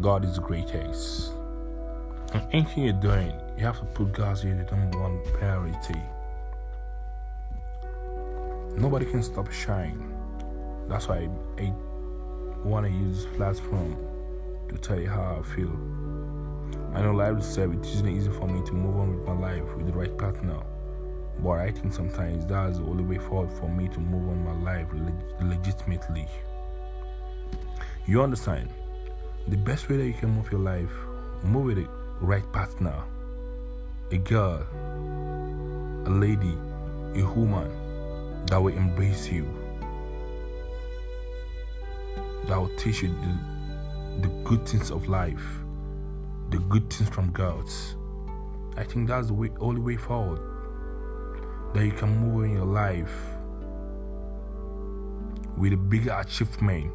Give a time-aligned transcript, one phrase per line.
[0.00, 1.32] God is greatest.
[2.32, 6.00] And anything you're doing, you have to put God as your number one priority.
[8.76, 10.14] Nobody can stop shine.
[10.88, 11.28] That's why
[11.58, 11.72] I, I
[12.62, 13.96] want to use platform
[14.68, 15.72] to tell you how I feel.
[16.94, 19.64] I know life itself it isn't easy for me to move on with my life
[19.76, 20.62] with the right partner.
[21.40, 24.72] But I think sometimes that's the only way forward for me to move on my
[24.72, 26.28] life leg- legitimately.
[28.06, 28.70] You understand?
[29.48, 30.92] The best way that you can move your life,
[31.42, 31.88] move with the
[32.20, 33.02] right partner.
[34.10, 34.62] A girl,
[36.06, 36.52] a lady,
[37.14, 39.48] a woman that will embrace you,
[42.46, 45.42] that will teach you the, the good things of life,
[46.50, 47.64] the good things from God.
[48.76, 50.40] I think that's the way, only way forward
[51.72, 53.12] that you can move in your life
[55.56, 56.92] with a bigger achievement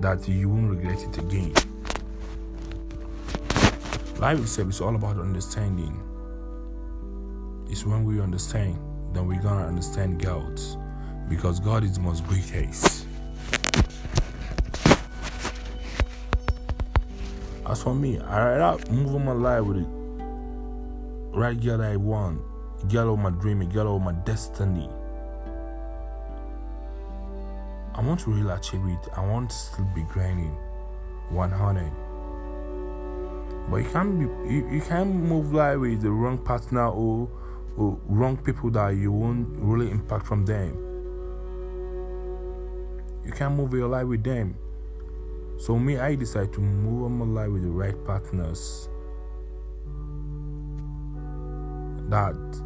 [0.00, 1.52] that you won't regret it again.
[4.18, 5.98] Life itself is all about understanding.
[7.68, 8.78] It's when we understand,
[9.14, 10.60] then we're gonna understand God.
[11.28, 13.06] Because God is the most greatest.
[17.66, 20.00] As for me, I rather move on my life with it
[21.32, 22.40] right girl I want,
[22.88, 24.88] girl of my dream, girl of my destiny.
[28.00, 29.08] I want to really achieve it.
[29.14, 30.56] I want to still be grinding
[31.28, 31.92] 100.
[33.70, 37.28] But you can't be you, you can't move life with the wrong partner or
[37.76, 40.70] or wrong people that you won't really impact from them.
[43.22, 44.56] You can't move your life with them.
[45.58, 48.88] So me, I decide to move on my life with the right partners
[52.08, 52.62] that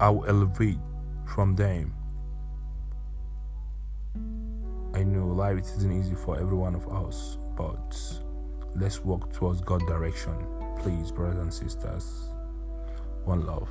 [0.00, 0.78] I will elevate
[1.26, 1.92] from them.
[5.02, 8.20] I know life isn't easy for every one of us, but
[8.76, 10.32] let's walk towards God's direction.
[10.78, 12.28] Please, brothers and sisters.
[13.24, 13.68] One love.